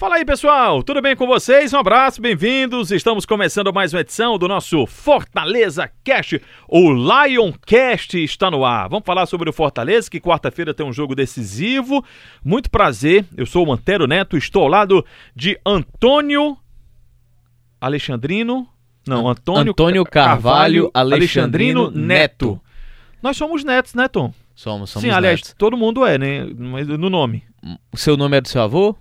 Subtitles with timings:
[0.00, 1.74] Fala aí, pessoal, tudo bem com vocês?
[1.74, 2.90] Um abraço, bem-vindos.
[2.90, 6.40] Estamos começando mais uma edição do nosso Fortaleza Cast.
[6.66, 8.88] O Lion Cast está no ar.
[8.88, 12.02] Vamos falar sobre o Fortaleza, que quarta-feira tem um jogo decisivo.
[12.42, 15.04] Muito prazer, eu sou o Antero Neto, estou ao lado
[15.36, 16.56] de Antônio
[17.78, 18.66] Alexandrino.
[19.06, 22.58] Não, Antônio, Antônio Carvalho Alexandrino Neto.
[23.22, 24.32] Nós somos netos, né, Tom?
[24.54, 25.54] Somos, somos Sim, aliás, netos.
[25.58, 26.46] todo mundo é, né?
[26.56, 27.44] Mas No nome.
[27.92, 28.96] O seu nome é do seu avô?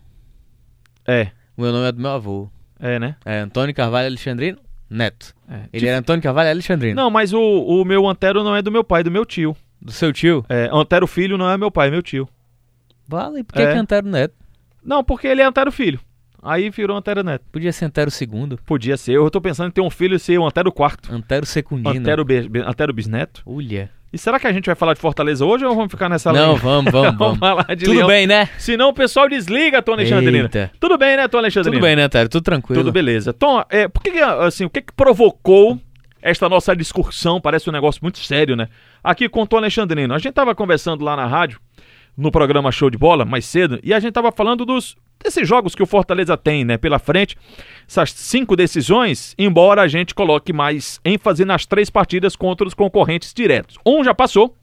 [1.09, 2.49] É, O meu nome é do meu avô.
[2.79, 3.15] é, né?
[3.25, 4.57] É Antônio Carvalho Alexandrino
[4.89, 5.33] Neto.
[5.49, 5.61] É.
[5.73, 6.95] Ele era Antônio Carvalho Alexandrino.
[6.95, 9.55] Não, mas o, o meu Antero não é do meu pai, é do meu tio.
[9.81, 10.45] Do seu tio?
[10.49, 12.27] É, Antero Filho não é meu pai, é meu tio.
[13.07, 13.71] Vale, por que É.
[13.73, 14.33] que Antero Neto?
[14.83, 15.99] Não, porque ele é Antero Filho.
[16.41, 17.43] Aí virou Antero Neto.
[17.51, 18.57] Podia ser Antero segundo.
[18.65, 19.13] Podia ser.
[19.13, 21.13] Eu tô pensando em ter um filho e ser o Antero Quarto.
[21.13, 21.89] Antero Secundino.
[21.99, 23.41] Antero, Be- Antero Bisneto.
[23.45, 23.89] Olha.
[24.11, 26.53] E será que a gente vai falar de Fortaleza hoje ou vamos ficar nessa Não,
[26.53, 26.59] linha?
[26.59, 27.37] vamos, vamos, vamos.
[27.39, 28.07] falar de Tudo Leão.
[28.07, 28.49] bem, né?
[28.57, 30.45] Senão o pessoal desliga, Tom Alexandrino.
[30.45, 30.71] Eita.
[30.79, 31.75] Tudo bem, né, Tom Alexandrino?
[31.75, 32.27] Tudo bem, né, Antero?
[32.27, 32.81] Tudo tranquilo.
[32.81, 33.33] Tudo beleza.
[33.33, 35.79] Tom, é, por que, assim, o que, que provocou
[36.21, 37.39] esta nossa discussão?
[37.39, 38.67] Parece um negócio muito sério, né?
[39.03, 40.13] Aqui com o Tom Alexandrino.
[40.13, 41.59] A gente tava conversando lá na rádio,
[42.17, 45.75] no programa Show de Bola, mais cedo, e a gente tava falando dos desses jogos
[45.75, 47.37] que o Fortaleza tem, né, pela frente.
[47.87, 53.33] Essas cinco decisões, embora a gente coloque mais ênfase nas três partidas contra os concorrentes
[53.33, 53.77] diretos.
[53.85, 54.55] Um já passou,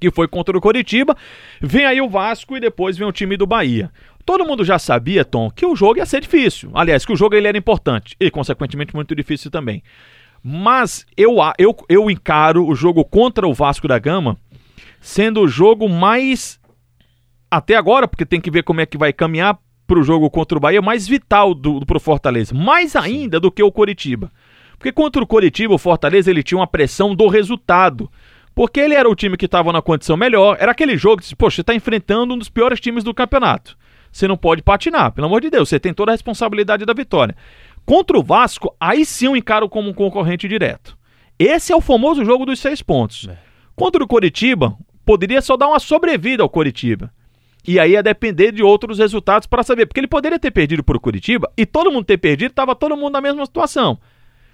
[0.00, 1.16] que foi contra o Coritiba.
[1.60, 3.90] Vem aí o Vasco e depois vem o time do Bahia.
[4.24, 6.70] Todo mundo já sabia, Tom, que o jogo ia ser difícil.
[6.74, 9.82] Aliás, que o jogo ele era importante e, consequentemente, muito difícil também.
[10.42, 14.36] Mas eu, eu, eu encaro o jogo contra o Vasco da Gama
[15.00, 16.60] sendo o jogo mais,
[17.50, 19.58] até agora, porque tem que ver como é que vai caminhar
[19.88, 22.54] para o jogo contra o Bahia, mais vital do, do pro Fortaleza.
[22.54, 24.30] Mais ainda do que o Coritiba.
[24.76, 28.10] Porque contra o Coritiba, o Fortaleza ele tinha uma pressão do resultado.
[28.54, 30.58] Porque ele era o time que estava na condição melhor.
[30.60, 33.78] Era aquele jogo que, poxa, você está enfrentando um dos piores times do campeonato.
[34.12, 35.70] Você não pode patinar, pelo amor de Deus.
[35.70, 37.34] Você tem toda a responsabilidade da vitória.
[37.86, 40.98] Contra o Vasco, aí sim eu encaro como um concorrente direto.
[41.38, 43.26] Esse é o famoso jogo dos seis pontos.
[43.74, 44.76] Contra o Coritiba,
[45.06, 47.10] poderia só dar uma sobrevida ao Coritiba.
[47.68, 49.84] E aí ia depender de outros resultados para saber.
[49.84, 52.96] Porque ele poderia ter perdido para o Curitiba e todo mundo ter perdido, estava todo
[52.96, 54.00] mundo na mesma situação.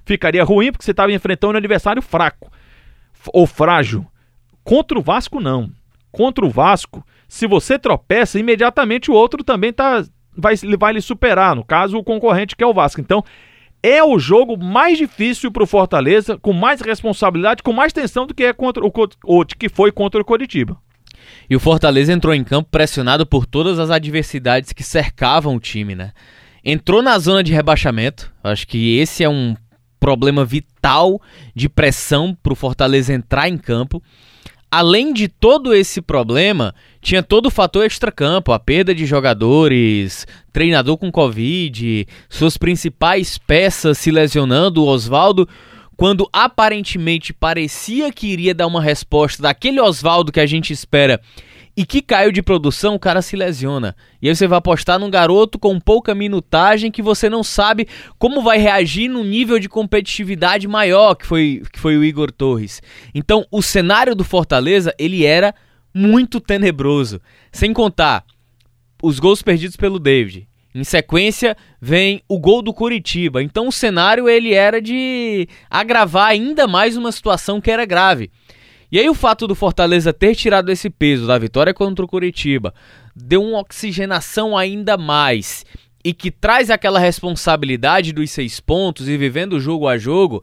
[0.05, 2.51] Ficaria ruim porque você estava enfrentando um adversário fraco
[3.33, 4.05] ou frágil.
[4.65, 5.71] Contra o Vasco, não.
[6.11, 10.05] Contra o Vasco, se você tropeça, imediatamente o outro também tá,
[10.37, 11.55] vai, vai lhe superar.
[11.55, 13.01] No caso, o concorrente que é o Vasco.
[13.01, 13.23] Então,
[13.81, 18.35] é o jogo mais difícil para o Fortaleza, com mais responsabilidade, com mais tensão do
[18.35, 20.77] que é contra o, que foi contra o Coritiba.
[21.49, 25.95] E o Fortaleza entrou em campo pressionado por todas as adversidades que cercavam o time,
[25.95, 26.13] né?
[26.65, 28.33] Entrou na zona de rebaixamento.
[28.43, 29.55] Acho que esse é um
[30.01, 31.21] problema vital
[31.55, 34.03] de pressão para o Fortaleza entrar em campo.
[34.71, 40.97] Além de todo esse problema, tinha todo o fator extracampo, a perda de jogadores, treinador
[40.99, 45.49] com Covid, suas principais peças se lesionando, o Oswaldo,
[45.97, 51.21] quando aparentemente parecia que iria dar uma resposta daquele Oswaldo que a gente espera
[51.77, 53.97] e que caiu de produção, o cara se lesiona.
[54.23, 57.89] E aí você vai apostar num garoto com pouca minutagem que você não sabe
[58.19, 62.81] como vai reagir num nível de competitividade maior, que foi, que foi o Igor Torres.
[63.13, 65.55] Então, o cenário do Fortaleza, ele era
[65.93, 67.21] muito tenebroso.
[67.51, 68.25] Sem contar
[69.03, 70.49] os gols perdidos pelo David.
[70.75, 73.41] Em sequência, vem o gol do Curitiba.
[73.41, 78.31] Então o cenário ele era de agravar ainda mais uma situação que era grave.
[78.91, 82.75] E aí o fato do Fortaleza ter tirado esse peso da vitória contra o Curitiba
[83.15, 85.65] deu uma oxigenação ainda mais
[86.05, 90.43] e que traz aquela responsabilidade dos seis pontos e vivendo jogo a jogo,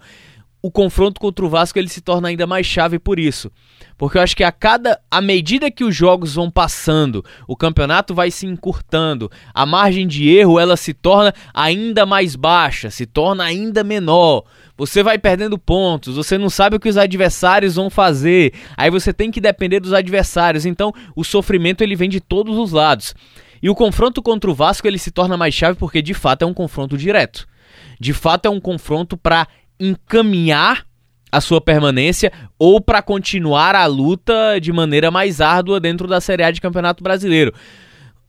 [0.62, 3.52] o confronto contra o Vasco ele se torna ainda mais chave por isso.
[3.98, 8.14] Porque eu acho que a cada à medida que os jogos vão passando, o campeonato
[8.14, 13.44] vai se encurtando, a margem de erro ela se torna ainda mais baixa, se torna
[13.44, 14.44] ainda menor.
[14.78, 18.53] Você vai perdendo pontos, você não sabe o que os adversários vão fazer.
[18.76, 20.66] Aí você tem que depender dos adversários.
[20.66, 23.14] Então, o sofrimento ele vem de todos os lados.
[23.62, 26.46] E o confronto contra o Vasco ele se torna mais chave porque de fato é
[26.46, 27.47] um confronto direto.
[28.00, 29.47] De fato é um confronto para
[29.86, 30.86] encaminhar
[31.32, 36.44] a sua permanência ou para continuar a luta de maneira mais árdua dentro da Série
[36.44, 37.54] A de Campeonato Brasileiro.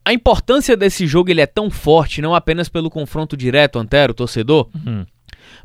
[0.05, 4.69] A importância desse jogo ele é tão forte, não apenas pelo confronto direto, Antero, torcedor,
[4.85, 5.05] Uhum.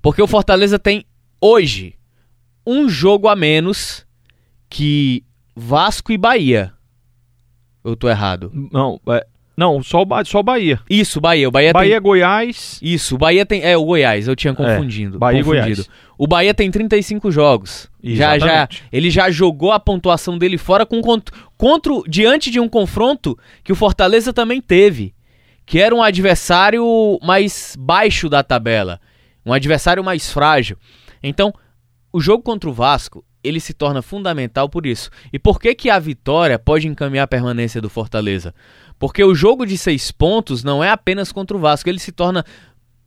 [0.02, 1.04] porque o Fortaleza tem
[1.40, 1.94] hoje
[2.66, 4.04] um jogo a menos
[4.68, 5.24] que
[5.56, 6.72] Vasco e Bahia.
[7.84, 8.50] Eu tô errado.
[8.72, 9.26] Não, é,
[9.58, 10.78] Não, só o, Ba- só o Bahia.
[10.88, 11.48] Isso, Bahia.
[11.48, 12.00] O Bahia, Bahia, tem...
[12.00, 12.78] Goiás.
[12.80, 13.60] Isso, o Bahia tem...
[13.60, 15.18] É, o Goiás, eu tinha confundido.
[15.18, 15.82] Bahia e confundido.
[15.82, 15.90] Goiás.
[16.16, 17.90] O Bahia tem 35 jogos.
[18.00, 18.84] Já, já, Exatamente.
[18.92, 23.72] ele já jogou a pontuação dele fora com cont- contra, diante de um confronto que
[23.72, 25.12] o Fortaleza também teve,
[25.66, 29.00] que era um adversário mais baixo da tabela,
[29.44, 30.76] um adversário mais frágil.
[31.20, 31.52] Então,
[32.12, 35.10] o jogo contra o Vasco, ele se torna fundamental por isso.
[35.32, 38.54] E por que que a vitória pode encaminhar a permanência do Fortaleza?
[38.98, 42.44] Porque o jogo de seis pontos não é apenas contra o Vasco, ele se torna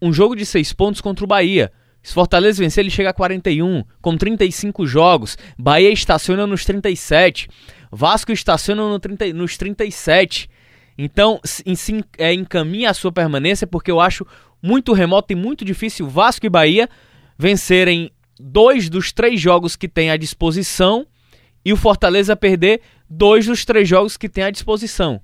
[0.01, 1.71] um jogo de seis pontos contra o Bahia.
[2.01, 5.37] Se Fortaleza vencer, ele chega a 41, com 35 jogos.
[5.57, 7.47] Bahia estaciona nos 37.
[7.91, 10.49] Vasco estaciona no 30 nos 37.
[10.97, 11.63] Então, se,
[12.17, 14.25] é, encaminha a sua permanência, porque eu acho
[14.61, 16.89] muito remoto e muito difícil Vasco e Bahia
[17.37, 21.05] vencerem dois dos três jogos que tem à disposição
[21.63, 25.21] e o Fortaleza perder dois dos três jogos que tem à disposição.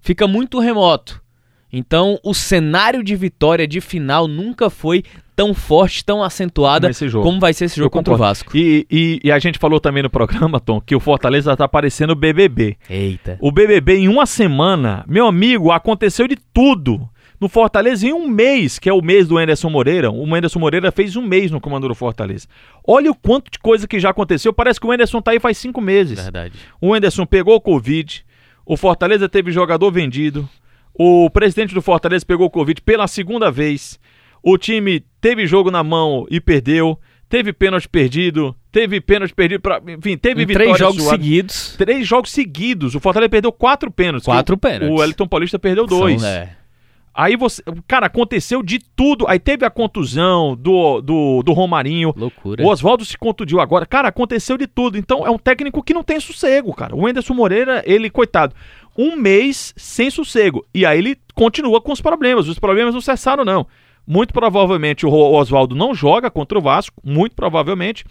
[0.00, 1.20] Fica muito remoto.
[1.72, 5.02] Então, o cenário de vitória de final nunca foi
[5.36, 6.88] tão forte, tão acentuada
[7.22, 8.16] como vai ser esse jogo Eu contra o.
[8.16, 8.56] Vasco.
[8.56, 12.14] E, e- e a gente falou também no programa, Tom, que o Fortaleza tá parecendo
[12.14, 12.76] o BBB.
[12.88, 13.36] Eita.
[13.40, 17.06] O BBB em uma semana, meu amigo, aconteceu de tudo.
[17.40, 20.10] No Fortaleza em um mês, que é o mês do Anderson Moreira.
[20.10, 22.48] O Anderson Moreira fez um mês no comando do Fortaleza.
[22.84, 24.52] Olha o quanto de coisa que já aconteceu.
[24.52, 26.20] Parece que o Anderson tá aí faz cinco meses.
[26.20, 26.58] Verdade.
[26.80, 28.24] O Anderson pegou o Covid.
[28.68, 30.46] O Fortaleza teve jogador vendido.
[30.92, 33.98] O presidente do Fortaleza pegou o Covid pela segunda vez.
[34.42, 36.98] O time teve jogo na mão e perdeu.
[37.30, 38.54] Teve pênalti perdido.
[38.70, 39.62] Teve pênalti perdido.
[39.62, 41.16] Pra, enfim, teve Em vitória três jogos suada.
[41.16, 41.74] seguidos.
[41.78, 42.94] Três jogos seguidos.
[42.94, 44.26] O Fortaleza perdeu quatro pênaltis.
[44.26, 44.90] Quatro pênaltis.
[44.90, 46.20] O Wellington Paulista perdeu dois.
[46.20, 46.54] São, é.
[47.18, 47.60] Aí você.
[47.88, 49.26] Cara, aconteceu de tudo.
[49.26, 52.14] Aí teve a contusão do, do, do Romarinho.
[52.16, 52.62] Loucura.
[52.62, 53.84] O Oswaldo se contundiu agora.
[53.84, 54.96] Cara, aconteceu de tudo.
[54.96, 56.94] Então é um técnico que não tem sossego, cara.
[56.94, 58.54] O Anderson Moreira, ele, coitado,
[58.96, 60.64] um mês sem sossego.
[60.72, 62.46] E aí ele continua com os problemas.
[62.46, 63.66] Os problemas não cessaram, não.
[64.06, 68.04] Muito provavelmente o Oswaldo não joga contra o Vasco, muito provavelmente.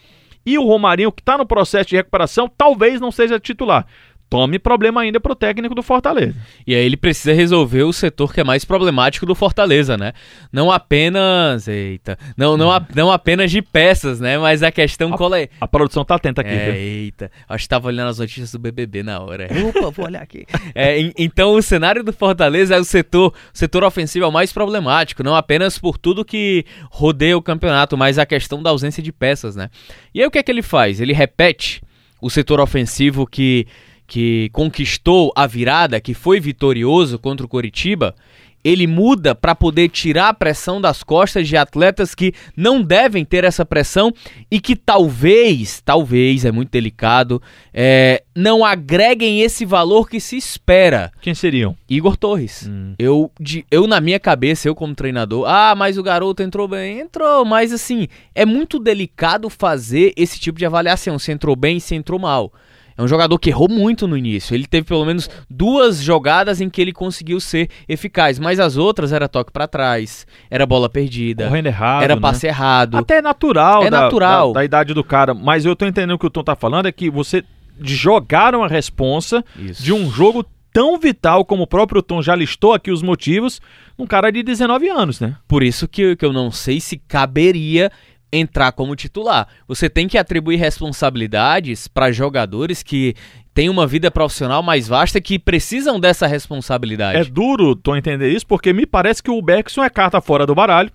[0.46, 3.88] E o Romarinho, que está no processo de recuperação, talvez não seja titular.
[4.30, 6.36] Tome problema ainda pro técnico do Fortaleza.
[6.66, 10.12] E aí ele precisa resolver o setor que é mais problemático do Fortaleza, né?
[10.52, 11.68] Não apenas.
[11.68, 12.18] Eita.
[12.36, 14.38] Não, não, a- não apenas de peças, né?
[14.38, 15.48] Mas a questão A- qual é.
[15.62, 16.50] A produção tá atenta aqui.
[16.50, 16.74] É, viu?
[16.74, 17.32] eita.
[17.48, 19.48] Acho que tava olhando as notícias do BBB na hora.
[19.70, 20.46] Opa, vou olhar aqui.
[20.76, 24.32] É, en- então o cenário do Fortaleza é o setor, o setor ofensivo é o
[24.32, 29.02] mais problemático, não apenas por tudo que rodeia o campeonato, mas a questão da ausência
[29.02, 29.70] de peças, né?
[30.14, 31.00] E aí o que é que ele faz?
[31.00, 31.82] Ele repete
[32.20, 33.68] o setor ofensivo que,
[34.08, 38.16] que conquistou a virada, que foi vitorioso contra o Coritiba,
[38.64, 43.44] ele muda para poder tirar a pressão das costas de atletas que não devem ter
[43.46, 44.12] essa pressão
[44.52, 47.42] e que talvez, talvez, é muito delicado,
[47.74, 51.12] é, não agreguem esse valor que se espera.
[51.22, 51.78] Quem seriam?
[51.90, 52.68] Igor Torres.
[52.68, 52.94] Hum.
[53.00, 57.00] Eu, de- eu, na minha cabeça, eu como treinador, ah, mas o garoto entrou bem.
[57.00, 61.96] Entrou, mas assim, é muito delicado fazer esse tipo de avaliação, se entrou bem, se
[61.96, 62.52] entrou mal.
[62.98, 64.56] É um jogador que errou muito no início.
[64.56, 69.14] Ele teve pelo menos duas jogadas em que ele conseguiu ser eficaz, mas as outras
[69.14, 72.04] era toque pra trás, era bola perdida, Correndo errado.
[72.04, 72.22] era né?
[72.22, 72.98] passe errado.
[72.98, 74.52] Até é natural, É da, natural.
[74.52, 75.34] Da, da idade do cara.
[75.34, 77.44] Mas eu tô entendendo o que o Tom tá falando é que você
[77.80, 79.84] jogaram a responsa Isso.
[79.84, 83.62] de um jogo tão vital como o próprio Tom já listou aqui os motivos,
[83.98, 85.36] um cara de 19 anos, né?
[85.48, 87.92] Por isso que, que eu não sei se caberia
[88.32, 89.48] entrar como titular.
[89.68, 93.16] Você tem que atribuir responsabilidades para jogadores que
[93.54, 97.32] têm uma vida profissional mais vasta que precisam dessa É responsabilidade.
[97.32, 100.92] duro Tom entender isso, porque me parece que o Bergson é carta fora do baralho,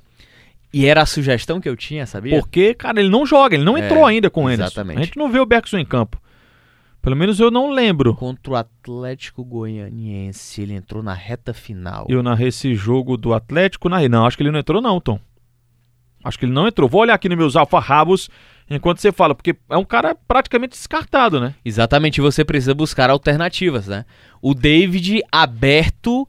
[0.74, 2.38] E era a sugestão que eu tinha, sabia?
[2.38, 4.64] porque, cara, ele não joga, ele não É, entrou ainda com Anderson.
[4.64, 4.98] exatamente.
[5.00, 6.18] A gente não vê o Bergson em campo.
[7.02, 8.14] Pelo menos eu não lembro.
[8.14, 12.06] Contra o Atlético Goianiense, ele entrou na reta final.
[12.08, 14.08] Eu narrei esse jogo do Atlético, narrei.
[14.08, 15.18] Não, acho que ele não entrou não, Tom.
[16.24, 16.88] Acho que ele não entrou.
[16.88, 18.30] Vou olhar aqui nos meus alfarrabos
[18.70, 21.54] enquanto você fala, porque é um cara praticamente descartado, né?
[21.64, 24.04] Exatamente, você precisa buscar alternativas, né?
[24.40, 26.26] O David aberto,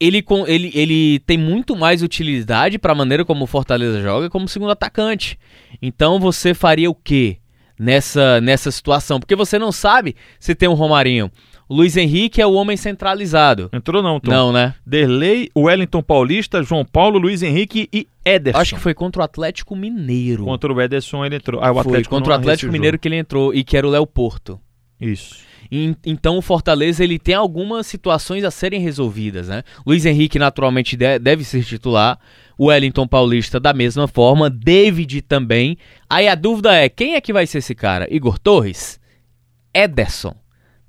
[0.00, 4.48] ele, ele, ele tem muito mais utilidade para a maneira como o Fortaleza joga como
[4.48, 5.38] segundo atacante.
[5.80, 7.38] Então você faria o quê
[7.78, 9.18] nessa, nessa situação?
[9.20, 11.30] Porque você não sabe se tem um Romarinho.
[11.68, 13.68] O Luiz Henrique é o homem centralizado.
[13.72, 14.30] Entrou não, Tom.
[14.30, 14.74] Não, né?
[14.86, 18.60] Derlei, Wellington Paulista, João Paulo, Luiz Henrique e Ederson.
[18.60, 20.44] Acho que foi contra o Atlético Mineiro.
[20.44, 21.60] Contra o Ederson ele entrou.
[21.60, 23.90] Ah, o foi Atlético contra o Atlético Mineiro que ele entrou e que era o
[23.90, 24.60] Léo Porto.
[25.00, 25.36] Isso.
[25.70, 29.62] En- Então o Fortaleza ele tem algumas situações a serem resolvidas, né?
[29.84, 32.18] Luiz Henrique naturalmente de- deve ser titular,
[32.56, 35.76] o Wellington Paulista da mesma forma, David também.
[36.08, 38.06] Aí a dúvida é quem é que vai ser esse cara?
[38.14, 38.98] Igor Torres,
[39.74, 40.34] Ederson,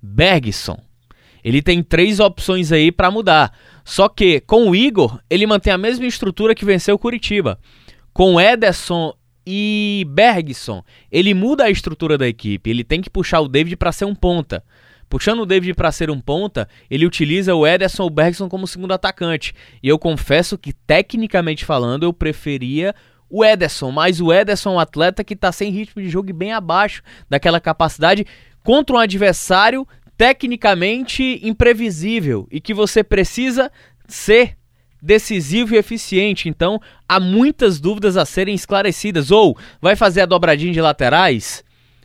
[0.01, 0.79] Bergson.
[1.43, 3.53] Ele tem três opções aí pra mudar.
[3.83, 7.59] Só que com o Igor, ele mantém a mesma estrutura que venceu o Curitiba.
[8.13, 9.13] Com Ederson
[9.49, 12.69] e Bergson, ele muda a estrutura da equipe.
[12.69, 14.61] Ele tem que puxar o David para ser um ponta.
[15.09, 18.93] Puxando o David para ser um ponta, ele utiliza o Ederson ou Bergson como segundo
[18.93, 19.53] atacante.
[19.81, 22.93] E eu confesso que, tecnicamente falando, eu preferia
[23.29, 26.33] o Ederson, mas o Ederson é um atleta que está sem ritmo de jogo e
[26.33, 28.25] bem abaixo daquela capacidade
[28.65, 29.87] contra um adversário
[30.17, 33.71] tecnicamente imprevisível e que você precisa
[34.09, 34.57] ser
[35.01, 36.49] decisivo e eficiente.
[36.49, 39.31] Então, há muitas dúvidas a serem esclarecidas.
[39.31, 41.63] Ou vai fazer a dobradinha de laterais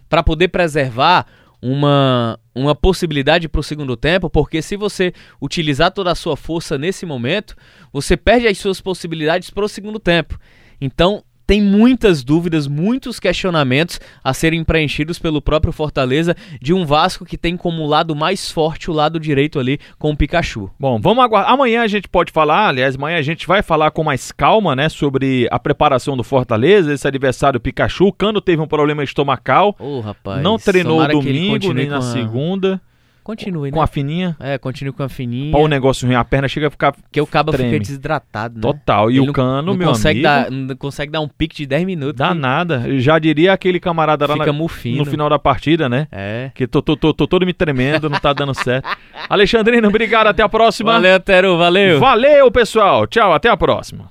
[0.09, 1.27] para poder preservar
[1.63, 6.77] uma, uma possibilidade para o segundo tempo, porque se você utilizar toda a sua força
[6.77, 7.57] nesse momento,
[7.93, 10.39] você perde as suas possibilidades para o segundo tempo.
[10.81, 17.25] Então, tem muitas dúvidas, muitos questionamentos a serem preenchidos pelo próprio Fortaleza de um Vasco
[17.25, 20.71] que tem como lado mais forte o lado direito ali com o Pikachu.
[20.79, 21.53] Bom, vamos aguardar.
[21.53, 24.89] Amanhã a gente pode falar, aliás, amanhã a gente vai falar com mais calma, né,
[24.89, 28.07] sobre a preparação do Fortaleza, esse adversário Pikachu.
[28.07, 29.77] O Cano teve um problema estomacal.
[29.79, 30.43] Ô, oh, rapaz.
[30.43, 32.03] Não treinou domingo nem na a...
[32.03, 32.81] segunda.
[33.23, 33.85] Continue, com né?
[33.85, 34.37] a fininha.
[34.41, 35.53] É, continue com a fininha.
[35.53, 36.93] Para o negócio ruim, a perna chega a ficar.
[36.93, 37.71] Porque o cabo treme.
[37.71, 38.61] fica desidratado, né?
[38.61, 39.11] Total.
[39.11, 40.51] E Ele o cano, não, meu consegue amigo.
[40.51, 42.17] Dar, não consegue dar um pique de 10 minutos.
[42.17, 42.35] Dá que...
[42.35, 42.99] nada.
[42.99, 46.09] Já diria aquele camarada lá fica na, no final da partida, né?
[46.11, 46.51] É.
[46.55, 48.89] Que tô, tô, tô, tô todo me tremendo, não tá dando certo.
[49.29, 50.27] Alexandrino, obrigado.
[50.27, 50.93] Até a próxima.
[50.93, 51.57] Valeu, Teru.
[51.57, 52.01] Valeu.
[52.01, 53.07] Valeu, pessoal.
[53.07, 54.11] Tchau, até a próxima.